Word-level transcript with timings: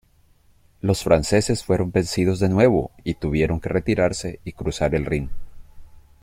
Los 0.79 1.03
franceses 1.03 1.63
fueron 1.63 1.91
vencidos 1.91 2.39
de 2.39 2.49
nuevo 2.49 2.89
y 3.03 3.13
tuvieron 3.13 3.59
que 3.59 3.69
retirarse 3.69 4.39
y 4.43 4.53
cruzar 4.53 4.95
el 4.95 5.05
Rin. 5.05 5.29